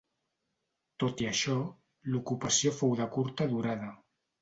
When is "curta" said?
3.19-3.53